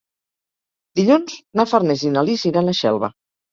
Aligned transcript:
Dilluns 1.01 1.35
na 1.61 1.67
Farners 1.73 2.07
i 2.09 2.13
na 2.17 2.25
Lis 2.33 2.49
iran 2.53 2.75
a 2.75 2.77
Xelva. 2.83 3.15